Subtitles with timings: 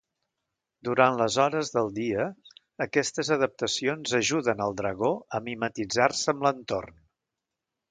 [0.87, 2.25] Durant les hores del dia,
[2.87, 7.01] aquestes adaptacions ajuden al dragó a mimetitzar-se amb l'entorn.